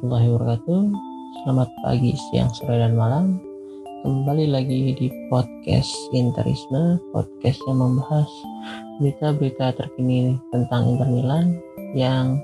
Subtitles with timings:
[0.00, 0.82] warahmatullahi wabarakatuh.
[1.44, 3.36] Selamat pagi, siang, sore, dan malam.
[4.00, 8.24] Kembali lagi di podcast Interisme, podcast yang membahas
[8.96, 11.46] berita-berita terkini tentang Inter Milan
[11.92, 12.40] yang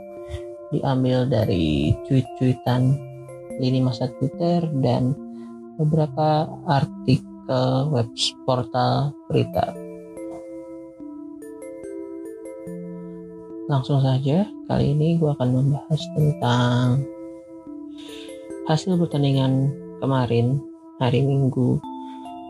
[0.68, 3.00] diambil dari cuit-cuitan
[3.56, 5.16] lini masa Twitter dan
[5.80, 8.12] beberapa artikel web
[8.44, 9.72] portal berita.
[13.72, 17.15] Langsung saja, kali ini gue akan membahas tentang
[18.66, 19.70] hasil pertandingan
[20.02, 20.58] kemarin
[20.98, 21.78] hari Minggu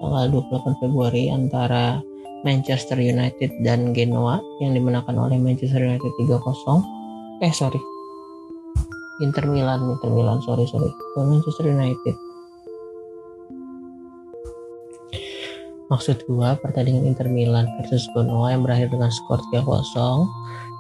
[0.01, 2.01] tanggal 28 Februari antara
[2.41, 6.41] Manchester United dan Genoa yang dimenangkan oleh Manchester United 3-0
[7.45, 7.81] eh sorry.
[9.21, 10.41] Inter Milan Inter Milan.
[10.45, 10.89] Sorry sorry.
[11.21, 12.17] Manchester United.
[15.93, 19.69] Maksud gua pertandingan Inter Milan versus Genoa yang berakhir dengan skor 3-0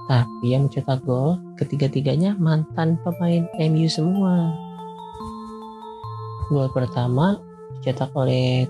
[0.06, 4.66] tapi yang mencetak gol ketiga-tiganya mantan pemain MU semua.
[6.50, 7.39] Gol pertama
[7.78, 8.66] dicetak oleh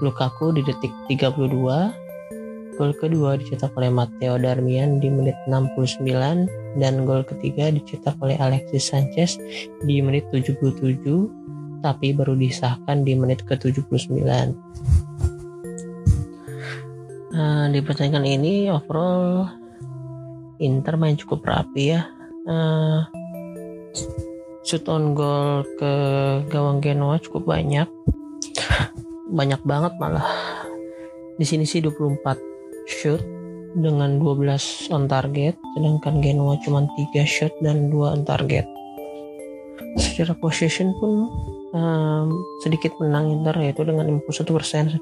[0.00, 2.78] Lukaku di detik 32.
[2.80, 6.00] Gol kedua dicetak oleh Matteo Darmian di menit 69
[6.80, 9.36] dan gol ketiga dicetak oleh Alexis Sanchez
[9.84, 11.04] di menit 77
[11.84, 14.24] tapi baru disahkan di menit ke-79.
[17.30, 19.48] Nah, di pertandingan ini overall
[20.60, 22.04] Inter main cukup rapi ya
[22.44, 23.00] uh,
[24.66, 25.92] shoot on goal ke
[26.48, 27.88] gawang Genoa cukup banyak.
[29.38, 30.26] Banyak banget malah.
[31.38, 32.20] Di sini sih 24
[32.90, 33.22] shoot
[33.78, 38.66] dengan 12 on target sedangkan Genoa cuma 3 shoot dan 2 on target.
[39.96, 41.30] Secara possession pun
[41.74, 42.28] um,
[42.62, 44.98] sedikit menang Inter yaitu dengan 51%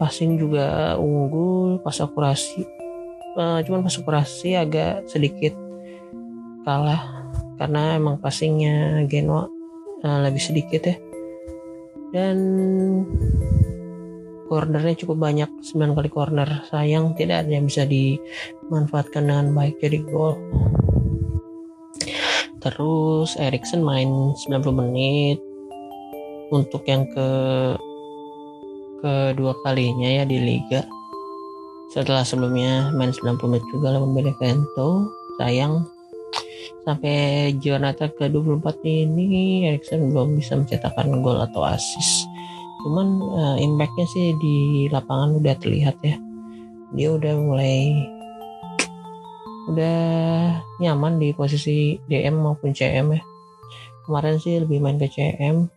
[0.00, 2.66] passing juga unggul pas akurasi
[3.38, 5.54] uh, cuman pas operasi agak sedikit
[6.66, 7.21] kalah
[7.56, 9.48] karena emang passingnya Genoa
[10.02, 10.96] uh, lebih sedikit ya.
[12.12, 12.36] Dan
[14.52, 16.68] cornernya cukup banyak 9 kali corner.
[16.68, 20.36] Sayang tidak ada yang bisa dimanfaatkan dengan baik jadi gol.
[22.60, 25.40] Terus Erikson main 90 menit.
[26.52, 27.28] Untuk yang ke
[29.00, 30.84] kedua kalinya ya di liga.
[31.96, 35.08] Setelah sebelumnya main 90 menit juga lawan Benevento
[35.40, 35.88] sayang
[36.82, 39.26] sampai Jonathan ke 24 ini
[39.70, 42.26] Erikson belum bisa mencetakkan gol atau assist.
[42.82, 44.56] Cuman uh, impactnya sih di
[44.90, 46.18] lapangan udah terlihat ya.
[46.92, 47.94] Dia udah mulai
[49.70, 50.00] udah
[50.82, 53.22] nyaman di posisi DM maupun CM ya.
[54.02, 55.70] Kemarin sih lebih main ke CM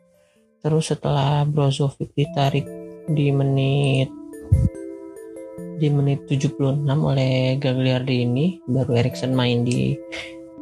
[0.66, 2.66] terus setelah Brozovic ditarik
[3.06, 4.10] di menit
[5.78, 9.94] di menit 76 oleh Gagliardi ini baru Erikson main di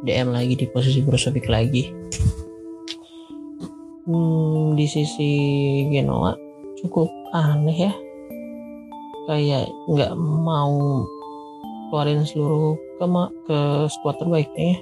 [0.04, 1.88] DM lagi di posisi Brozovic lagi.
[4.04, 5.32] Hmm, di sisi
[5.88, 6.36] Genoa
[6.84, 7.92] cukup aneh ya.
[9.24, 11.08] Kayak nggak mau
[11.88, 13.06] keluarin seluruh ke
[13.48, 14.78] ke squad terbaiknya ya.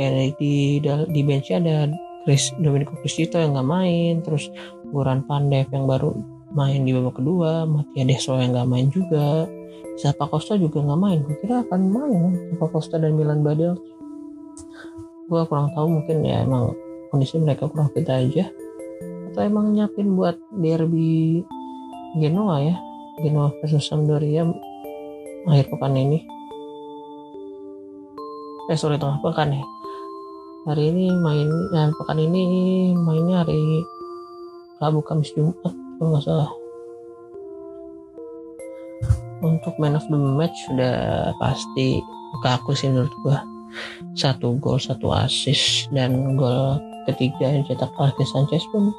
[0.00, 0.80] Kayak di
[1.12, 1.92] di bench ada
[2.24, 4.48] Chris Domenico Crisito yang nggak main terus
[4.88, 6.16] Goran Pandev yang baru
[6.56, 9.44] main di babak kedua Matia Deso yang nggak main juga.
[9.98, 12.30] Zapa Costa juga nggak main kira akan main.
[12.54, 13.76] Zapa Costa dan Milan Badel
[15.28, 16.72] gue kurang tahu mungkin ya emang
[17.12, 18.48] kondisi mereka kurang fit aja.
[19.28, 21.44] Atau emang nyiapin buat derby
[22.16, 22.76] Genoa ya
[23.20, 24.48] Genoa versus Sampdoria
[25.44, 26.24] akhir pekan ini.
[28.72, 29.64] Eh sorry tengah pekan ya.
[30.68, 32.42] Hari ini main ya, pekan ini
[32.92, 33.84] mainnya hari
[34.80, 35.56] Rabu Kamis Jumat
[35.96, 36.50] kalau nggak salah.
[39.38, 42.02] Untuk man of the match sudah pasti
[42.42, 43.38] aku sih menurut gua
[44.16, 48.92] satu gol satu assist dan gol ketiga yang cetak Alexis Sanchez pun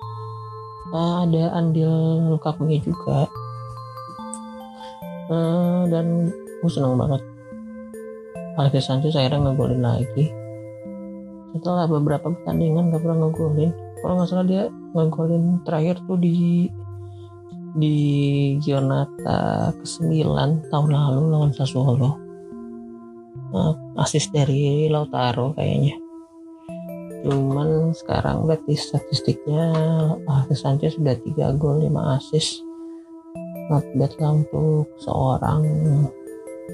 [0.93, 1.89] uh, ada andil
[2.29, 3.29] Lukaku juga.
[5.29, 7.21] Uh, dan gue senang banget.
[8.57, 10.33] Alexis Sanchez akhirnya ngegolin lagi.
[11.53, 13.71] Setelah beberapa pertandingan gak pernah ngegolin.
[13.99, 14.63] Kalau nggak salah dia
[14.95, 16.65] ngegolin terakhir tuh di
[17.77, 17.95] di
[18.57, 20.09] Giornata ke-9
[20.73, 22.28] tahun lalu lawan Sassuolo
[23.53, 25.97] uh, asis dari Lautaro kayaknya.
[27.19, 29.75] Cuman sekarang berarti statistiknya
[30.23, 32.63] Alexis Sanchez sudah 3 gol 5 asis.
[33.69, 35.61] Not bad lah untuk seorang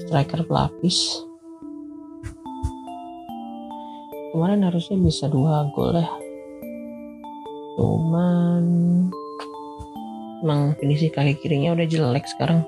[0.06, 1.26] striker pelapis.
[4.32, 6.08] Kemarin harusnya bisa dua gol ya.
[7.76, 8.64] Cuman
[10.44, 12.62] emang finishing kaki kirinya udah jelek sekarang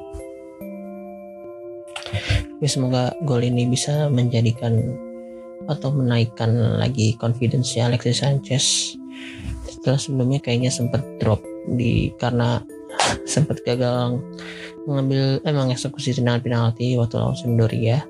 [2.58, 4.98] tapi semoga gol ini bisa menjadikan
[5.70, 6.50] atau menaikkan
[6.82, 8.98] lagi confidence Alexis Sanchez.
[9.70, 11.38] Setelah sebelumnya kayaknya sempat drop
[11.70, 12.58] di karena
[13.30, 14.18] sempat gagal
[14.90, 18.02] mengambil emang eh, eksekusi tendangan penalti waktu lawan Sampdoria.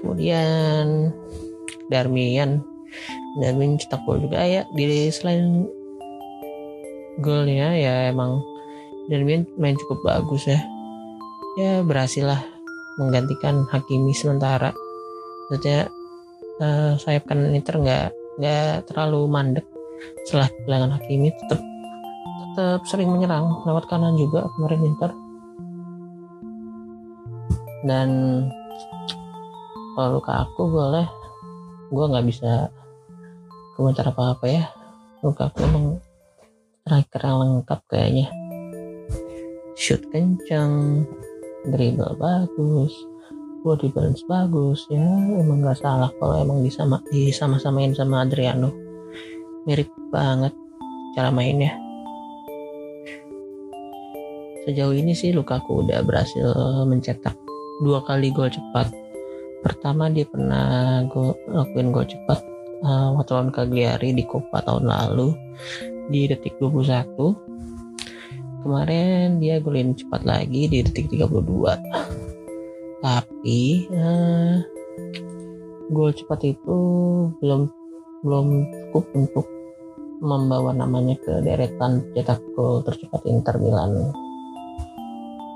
[0.00, 1.12] Kemudian
[1.92, 2.64] Darmian.
[3.44, 5.68] Darmian cetak gol juga ya di selain
[7.20, 8.40] golnya ya emang
[9.12, 10.56] Darmian main cukup bagus ya
[11.56, 12.40] ya berhasil lah
[13.00, 14.76] menggantikan Hakimi sementara.
[15.48, 15.88] Maksudnya
[16.60, 18.06] uh, sayap kanan Inter nggak
[18.36, 19.66] nggak terlalu mandek.
[20.28, 21.60] Setelah kehilangan Hakimi tetap
[22.52, 25.10] tetap sering menyerang lewat kanan juga kemarin Inter.
[27.86, 28.10] Dan
[29.96, 31.06] kalau luka aku boleh
[31.88, 32.68] gue nggak bisa
[33.80, 34.64] komentar apa apa ya.
[35.24, 36.00] Luka aku emang
[36.84, 38.28] striker lengkap kayaknya.
[39.76, 41.04] Shoot kencang
[41.70, 42.94] dribble bagus
[43.66, 45.02] body balance bagus ya
[45.42, 48.70] emang nggak salah kalau emang disama disama-samain sama Adriano.
[49.66, 50.54] Mirip banget
[51.18, 51.74] cara mainnya
[54.66, 56.46] sejauh ini sih Lukaku udah berhasil
[56.86, 57.38] mencetak
[57.82, 58.90] dua kali gol cepat.
[59.62, 62.38] Pertama dia pernah gol, lakuin gol cepat
[62.82, 65.34] uh, lawan Cagliari di Coppa tahun lalu
[66.10, 67.75] di detik 21
[68.66, 71.30] kemarin dia golin cepat lagi di detik 32
[72.98, 74.58] tapi uh,
[75.94, 76.78] gol cepat itu
[77.38, 77.70] belum
[78.26, 78.46] belum
[78.90, 79.46] cukup untuk
[80.18, 84.10] membawa namanya ke deretan cetak gol tercepat Inter Milan.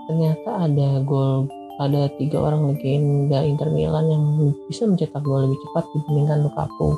[0.06, 4.24] Ternyata ada gol ada tiga orang legenda Inter Milan yang
[4.68, 6.90] bisa mencetak gol lebih cepat dibandingkan Lukaku.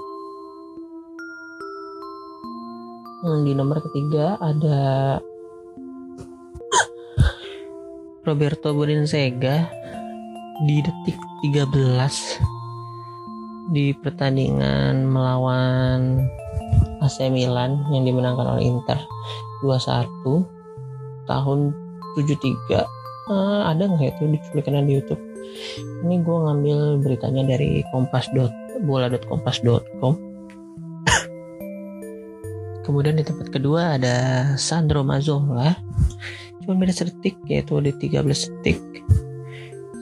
[3.22, 4.80] Hmm, di nomor ketiga ada
[8.22, 9.66] Roberto Boninsega
[10.62, 16.22] di detik 13 di pertandingan melawan
[17.02, 19.02] AC Milan yang dimenangkan oleh Inter
[19.66, 20.06] 2-1
[21.26, 21.74] tahun
[22.14, 22.86] 73
[23.26, 25.18] uh, ada nggak itu dicuplikan di YouTube?
[26.06, 28.30] Ini gue ngambil beritanya dari kompas
[28.86, 30.30] bola.kompas.com
[32.82, 34.14] Kemudian di tempat kedua ada
[34.58, 35.70] Sandro Mazzola.
[36.62, 38.22] Cuma beda sedetik yaitu di 13
[38.62, 38.78] detik.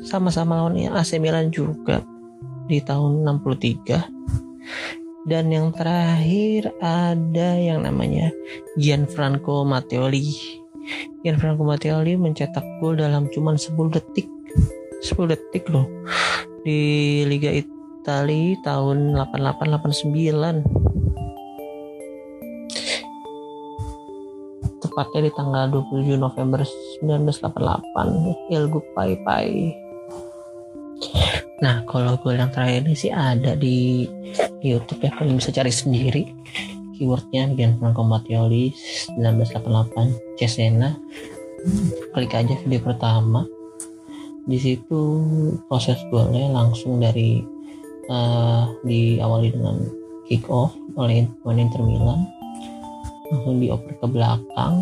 [0.04, 2.04] Sama-sama lawan AC Milan juga
[2.68, 4.20] di tahun 63.
[5.28, 8.32] Dan yang terakhir ada yang namanya
[8.80, 10.24] Gianfranco Matteoli.
[11.20, 14.28] Gianfranco Matteoli mencetak gol dalam cuma 10 detik.
[15.04, 15.84] 10 detik loh.
[16.64, 19.92] Di Liga Italia tahun 88
[24.90, 26.60] tepatnya di tanggal 27 November
[27.00, 29.50] 1988 Ilgu Pai Pai
[31.60, 34.08] Nah kalau gue yang terakhir ini sih ada di
[34.60, 36.24] YouTube ya kalian bisa cari sendiri
[37.00, 38.76] keywordnya Gianfranco Mattioli
[39.16, 40.92] 1988 Cesena.
[42.12, 43.48] Klik aja video pertama.
[44.44, 45.00] Di situ
[45.68, 47.40] proses golnya langsung dari
[48.08, 49.76] uh, diawali dengan
[50.28, 52.39] kick off oleh pemain Inter Milan
[53.30, 54.74] langsung dioper ke belakang.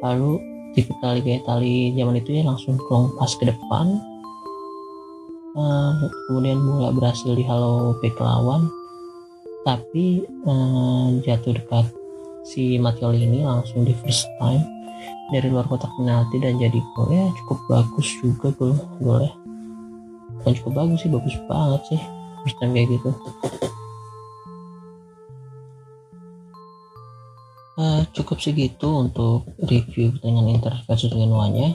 [0.00, 0.40] Lalu
[0.74, 2.80] tipikal Liga Italia zaman itu ya langsung
[3.16, 3.86] pas ke depan.
[5.54, 5.94] Uh,
[6.26, 8.66] kemudian bola berhasil dihalau back lawan.
[9.62, 11.86] Tapi uh, jatuh dekat
[12.44, 14.60] si Mattioli ini langsung di first time
[15.32, 17.08] dari luar kotak penalti dan jadi gol.
[17.14, 19.32] Ya cukup bagus juga gol golnya.
[20.42, 22.00] Bukan cukup bagus sih bagus banget sih.
[22.44, 23.14] First time kayak gitu
[27.78, 31.74] uh, cukup segitu untuk review pertandingan Inter versus Genoa-nya.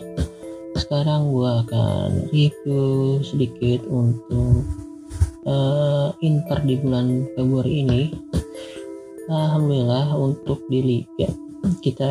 [0.78, 4.64] Sekarang gue akan review sedikit untuk
[5.44, 8.02] uh, Inter di bulan Februari ini.
[9.30, 11.30] Alhamdulillah untuk di Liga
[11.86, 12.10] kita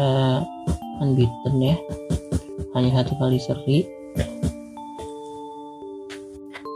[1.03, 1.75] unbeaten ya,
[2.79, 3.79] hanya satu kali seri.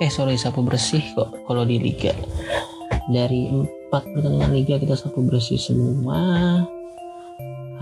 [0.02, 2.10] Eh sorry sapu bersih kok kalau di Liga
[3.06, 6.58] dari empat pertandingan Liga kita sapu bersih semua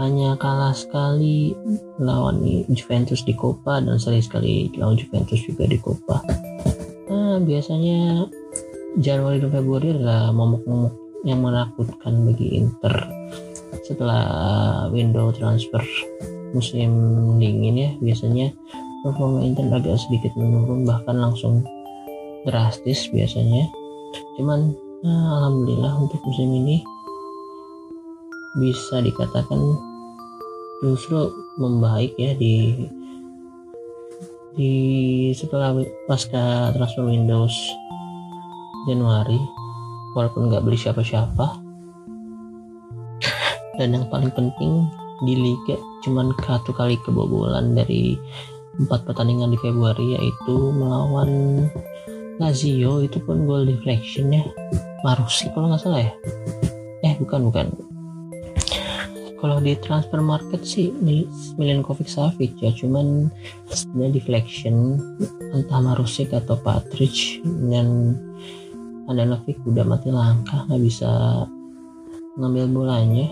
[0.00, 1.52] hanya kalah sekali
[2.00, 2.40] lawan
[2.72, 6.24] Juventus di Coppa dan seri sekali lawan Juventus juga di Coppa.
[7.12, 8.24] Nah, biasanya
[8.96, 10.94] Januari dan Februari adalah momok-momok
[11.28, 12.94] yang menakutkan bagi Inter
[13.84, 14.24] setelah
[14.88, 15.82] window transfer
[16.56, 16.90] musim
[17.38, 18.54] dingin ya biasanya
[19.04, 21.62] performa Inter agak sedikit menurun bahkan langsung
[22.48, 23.68] drastis biasanya
[24.38, 24.72] cuman
[25.04, 26.80] nah, alhamdulillah untuk musim ini
[28.58, 29.58] bisa dikatakan
[30.80, 31.28] justru
[31.60, 32.88] membaik ya di
[34.56, 34.72] di
[35.36, 35.76] setelah
[36.08, 37.54] pasca transfer Windows
[38.88, 39.38] Januari
[40.16, 41.60] walaupun nggak beli siapa-siapa.
[43.78, 44.88] Dan yang paling penting
[45.24, 48.16] di Liga cuman satu kali kebobolan dari
[48.80, 51.64] empat pertandingan di Februari yaitu melawan
[52.40, 53.04] Lazio.
[53.04, 54.44] Itu pun gol deflection ya
[55.00, 56.12] Marusi kalau nggak salah ya?
[57.00, 57.72] Eh bukan bukan
[59.40, 60.92] kalau di transfer market sih
[61.56, 62.70] Milenkovic Savic ya.
[62.76, 63.32] Cuman
[63.72, 65.00] sebenarnya deflection
[65.56, 67.40] entah Marusik atau Patrick
[67.72, 68.14] dan
[69.08, 71.10] Andanovic udah mati langkah nggak bisa
[72.36, 73.26] ngambil bolanya.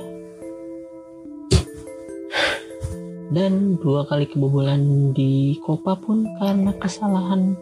[3.28, 7.52] Dan dua kali kebobolan di Copa pun karena kesalahan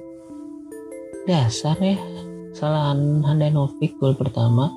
[1.27, 1.99] dasar ya.
[2.55, 4.71] Kesalahan Handanovic gol pertama.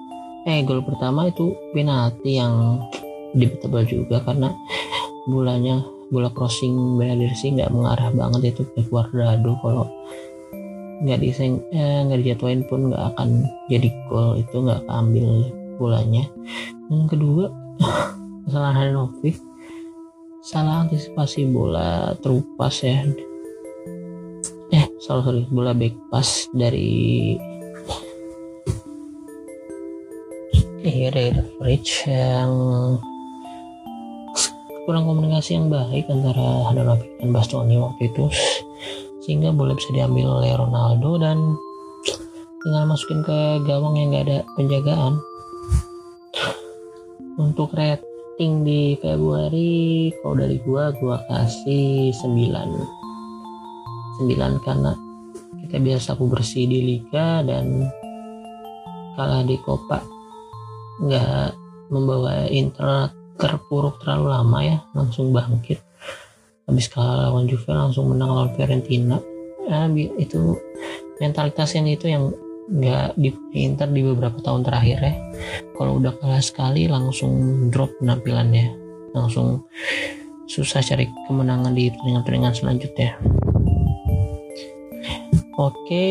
[0.49, 2.81] Eh gol pertama itu penalti yang
[3.33, 4.53] debatable juga karena
[5.29, 9.85] bolanya bola crossing Beladersi nggak mengarah banget itu ke Cuadrado kalau
[10.99, 14.35] nggak diseng eh, nggak dijatuhin pun nggak akan jadi gol.
[14.41, 15.27] Itu nggak keambil
[15.79, 16.23] bolanya.
[16.89, 17.45] Yang kedua
[18.49, 19.37] kesalahan Handanovic
[20.39, 23.05] salah antisipasi bola terupas ya.
[24.73, 25.43] Eh sorry sorry.
[25.53, 27.37] Bola back pass dari
[30.79, 31.27] eh dari
[31.59, 32.51] Rich yang
[34.89, 38.25] kurang komunikasi yang baik antara Handanovic dan Bastoni waktu itu.
[39.21, 41.37] Sehingga bola bisa diambil oleh Ronaldo dan
[42.65, 45.21] tinggal masukin ke gawang yang gak ada penjagaan.
[47.37, 54.97] Untuk rating di Februari kalau dari gua gua kasih 9 9 karena
[55.69, 57.85] kita biasa aku bersih di liga dan
[59.13, 60.01] kalah di Copa.
[60.97, 61.53] Nggak
[61.93, 65.79] membawa Inter terpuruk terlalu lama ya langsung bangkit.
[66.67, 69.17] Habis kalah lawan Juve langsung menang lawan Fiorentina.
[69.65, 70.59] Nah, itu
[71.17, 72.29] mentalitas yang itu yang
[72.69, 75.13] nggak di Inter di beberapa tahun terakhir ya.
[75.73, 78.77] Kalau udah kalah sekali langsung drop penampilannya.
[79.17, 79.65] Langsung
[80.45, 83.17] susah cari kemenangan di pertandingan-pertandingan selanjutnya.
[85.57, 86.05] Oke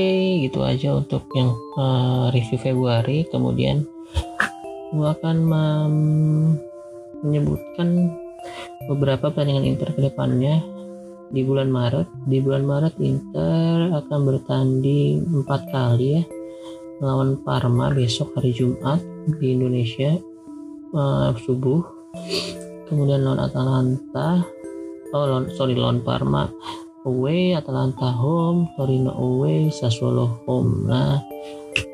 [0.44, 3.24] gitu aja untuk yang uh, review Februari.
[3.30, 3.86] Kemudian
[4.90, 5.36] gua akan
[7.24, 8.14] menyebutkan
[8.86, 10.62] beberapa pertandingan Inter ke depannya
[11.28, 12.08] di bulan Maret.
[12.28, 16.22] Di bulan Maret Inter akan bertanding empat kali ya
[16.98, 18.98] melawan Parma besok hari Jumat
[19.38, 20.18] di Indonesia
[20.94, 21.82] uh, subuh
[22.90, 24.42] kemudian lawan Atalanta
[25.14, 26.50] oh lawan, sorry lawan Parma
[27.06, 31.22] away Atalanta home Torino away Sassuolo home nah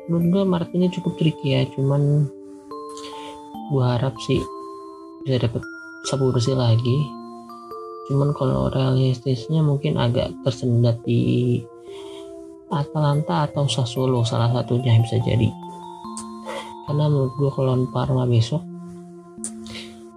[0.09, 2.25] menurut gue Maret ini cukup tricky ya cuman
[3.69, 4.41] gue harap sih
[5.25, 5.65] bisa dapat
[6.05, 7.09] sapu bersih lagi.
[8.05, 11.57] Cuman kalau realistisnya mungkin agak tersendat di
[12.69, 15.49] Atalanta atau Sassuolo salah satunya yang bisa jadi.
[16.85, 18.61] Karena menurut gue kalau Parma besok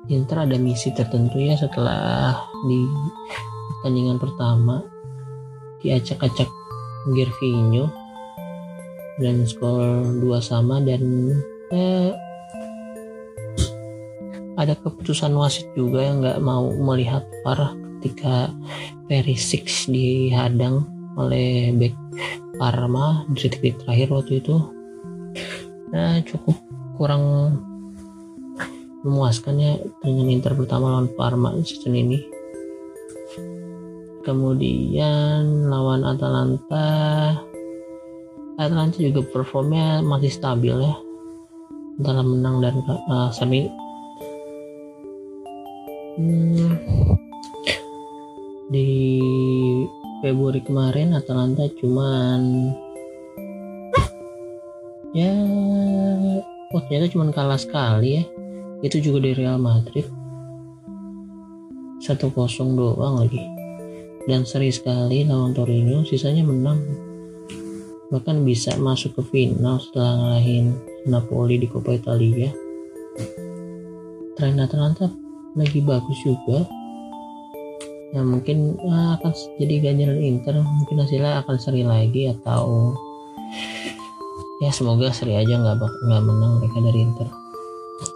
[0.08, 2.32] Inter ada misi tertentu ya setelah
[2.64, 2.80] di
[3.80, 4.80] pertandingan pertama
[5.84, 6.48] diacak-acak
[7.12, 7.92] Gervinho
[9.20, 11.32] dan skor dua sama dan
[11.72, 12.16] eh,
[14.58, 18.50] ada keputusan wasit juga yang nggak mau melihat parah ketika
[19.06, 20.82] Perisic dihadang
[21.14, 21.94] oleh back
[22.58, 24.56] Parma di detik-detik terakhir waktu itu.
[25.94, 26.58] Nah cukup
[26.98, 27.54] kurang
[29.06, 29.72] memuaskan ya
[30.02, 32.18] dengan Inter pertama lawan Parma season ini.
[34.26, 36.86] Kemudian lawan Atalanta.
[38.58, 40.94] Atalanta juga performnya masih stabil ya.
[42.02, 42.74] Antara menang dan
[43.06, 43.70] uh, semi
[46.18, 46.70] hmm,
[48.74, 48.90] di
[50.18, 52.74] Februari kemarin Atalanta cuman
[55.14, 55.32] ya
[56.74, 58.24] oh ternyata cuman kalah sekali ya.
[58.78, 60.06] Itu juga dari Real Madrid.
[61.98, 62.14] 1-0
[62.78, 63.42] doang lagi.
[64.28, 66.78] Dan seri sekali lawan Torino sisanya menang.
[68.14, 70.78] Bahkan bisa masuk ke final setelah ngalahin
[71.10, 72.54] Napoli di Coppa Italia.
[74.38, 75.10] Tren Atalanta
[75.58, 76.64] lagi bagus juga.
[78.16, 80.54] Ya mungkin ya, akan jadi ganjaran Inter.
[80.62, 82.94] Mungkin hasilnya akan seri lagi atau
[84.64, 87.28] ya semoga seri aja nggak nggak menang mereka dari Inter.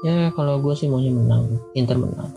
[0.06, 1.60] Ya kalau gue sih maunya menang.
[1.76, 2.30] Inter menang.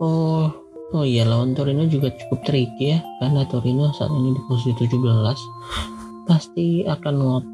[0.00, 0.48] Oh
[0.90, 6.26] oh iya lawan Torino juga cukup tricky ya karena Torino saat ini di posisi 17
[6.26, 7.44] pasti akan ngot,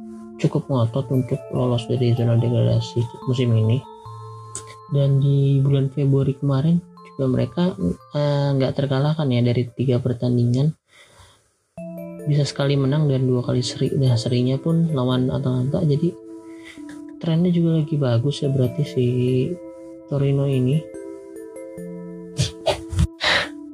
[0.41, 3.81] cukup ngotot untuk lolos dari zona degradasi musim ini
[4.95, 6.79] dan di bulan Februari kemarin
[7.17, 7.63] juga mereka
[8.13, 10.77] eh, nggak uh, terkalahkan ya dari tiga pertandingan.
[12.29, 13.89] Bisa sekali menang dan dua kali seri.
[13.97, 15.81] Nah serinya pun lawan Atalanta.
[15.81, 16.13] Jadi
[17.17, 19.07] trennya juga lagi bagus ya berarti si
[20.13, 20.77] Torino ini.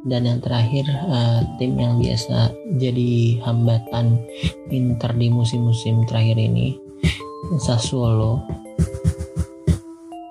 [0.02, 4.19] Dan yang terakhir uh, tim yang biasa jadi hambatan
[4.71, 6.75] Inter di musim-musim terakhir ini
[7.59, 8.42] Sassuolo.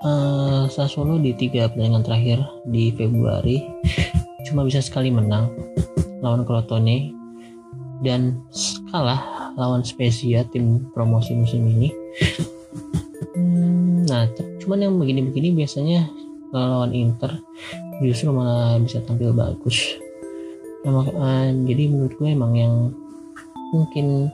[0.02, 0.31] Uh,
[0.72, 3.60] Sassuolo di tiga pertandingan terakhir di Februari.
[4.48, 5.51] Cuma bisa sekali menang
[6.24, 7.12] lawan Crotone
[8.00, 8.40] dan
[8.88, 11.92] kalah lawan Spezia tim promosi musim ini.
[13.36, 14.24] Hmm, nah
[14.63, 16.08] cuman yang begini-begini biasanya
[16.56, 17.36] lawan Inter
[18.00, 20.00] justru malah bisa tampil bagus.
[20.88, 22.96] Nah, uh, jadi menurut gue emang yang
[23.75, 24.32] mungkin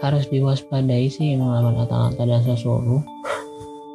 [0.00, 3.13] harus diwaspadai sih emang lawan Atalanta dan Sassuolo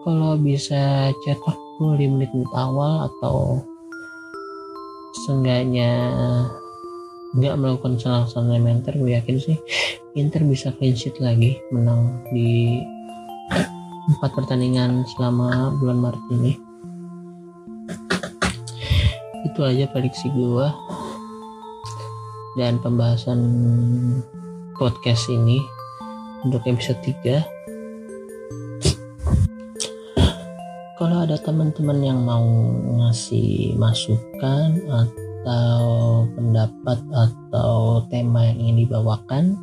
[0.10, 3.62] kalau bisa cetak gol di menit-menit awal atau
[5.22, 6.10] seenggaknya
[7.38, 9.58] nggak melakukan kesalahan elementer gue yakin sih
[10.18, 12.82] Inter bisa clean sheet lagi menang di
[14.18, 16.58] empat pertandingan selama bulan Maret ini.
[19.46, 20.68] Itu aja prediksi gue
[22.58, 23.46] dan pembahasan
[24.74, 25.62] podcast ini
[26.42, 27.59] untuk episode 3
[31.20, 32.48] ada teman-teman yang mau
[33.00, 35.84] ngasih masukan atau
[36.36, 39.60] pendapat atau tema yang ingin dibawakan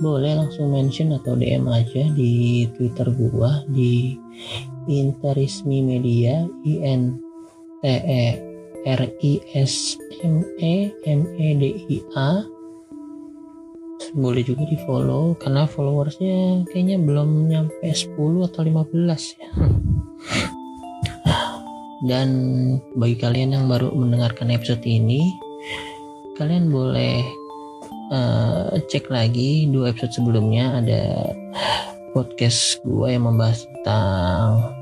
[0.00, 4.16] boleh langsung mention atau DM aja di Twitter gua di
[4.88, 7.20] Interismi Media I N
[7.80, 8.24] T E
[8.88, 12.40] R I S M E M E D I A
[14.14, 19.50] boleh juga di follow karena followersnya kayaknya belum nyampe 10 atau 15 ya.
[22.00, 22.28] Dan
[22.96, 25.20] bagi kalian yang baru mendengarkan episode ini,
[26.40, 27.20] kalian boleh
[28.08, 30.80] uh, cek lagi dua episode sebelumnya.
[30.80, 31.02] Ada
[32.16, 34.72] podcast gue yang membahas tentang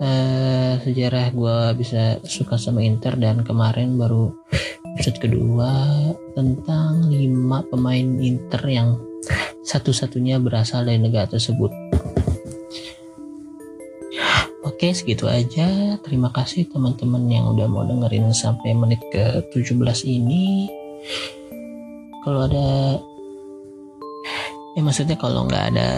[0.00, 3.20] uh, sejarah gue bisa suka sama Inter.
[3.20, 4.32] Dan kemarin baru
[4.96, 5.68] episode kedua
[6.40, 8.96] tentang lima pemain Inter yang
[9.60, 11.68] satu-satunya berasal dari negara tersebut.
[14.64, 16.00] Oke segitu aja.
[16.00, 19.76] Terima kasih teman-teman yang udah mau dengerin sampai menit ke 17
[20.08, 20.72] ini.
[22.24, 22.96] Kalau ada
[24.78, 25.90] Ya maksudnya kalau nggak ada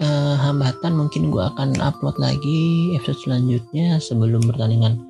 [0.00, 5.04] uh, hambatan mungkin gue akan upload lagi episode selanjutnya sebelum pertandingan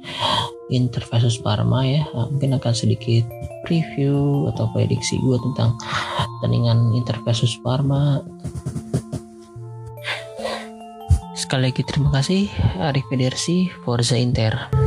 [0.72, 1.04] Inter
[1.44, 3.24] Parma ya uh, mungkin akan sedikit
[3.68, 5.76] preview atau prediksi gue tentang
[6.40, 7.20] pertandingan Inter
[7.60, 8.24] Parma
[11.34, 12.48] Sekali lagi terima kasih.
[12.80, 14.83] Arif Pedersi, Forza Inter.